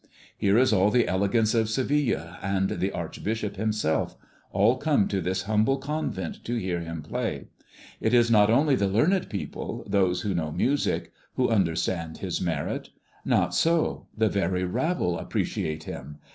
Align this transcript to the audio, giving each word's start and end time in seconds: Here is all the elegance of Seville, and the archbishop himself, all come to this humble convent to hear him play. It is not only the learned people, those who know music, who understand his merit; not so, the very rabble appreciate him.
Here 0.35 0.57
is 0.57 0.73
all 0.73 0.89
the 0.89 1.07
elegance 1.07 1.53
of 1.53 1.69
Seville, 1.69 2.35
and 2.41 2.69
the 2.71 2.91
archbishop 2.91 3.55
himself, 3.55 4.15
all 4.51 4.77
come 4.77 5.07
to 5.07 5.21
this 5.21 5.43
humble 5.43 5.77
convent 5.77 6.43
to 6.45 6.55
hear 6.55 6.79
him 6.79 7.03
play. 7.03 7.49
It 7.99 8.11
is 8.11 8.31
not 8.31 8.49
only 8.49 8.73
the 8.75 8.87
learned 8.87 9.29
people, 9.29 9.83
those 9.85 10.21
who 10.21 10.33
know 10.33 10.51
music, 10.51 11.11
who 11.35 11.49
understand 11.49 12.17
his 12.17 12.41
merit; 12.41 12.89
not 13.25 13.53
so, 13.53 14.07
the 14.17 14.27
very 14.27 14.63
rabble 14.63 15.19
appreciate 15.19 15.83
him. 15.83 16.17